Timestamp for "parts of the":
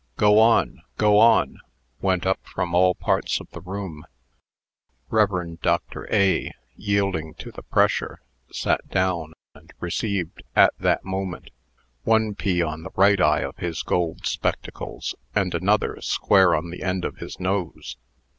2.95-3.61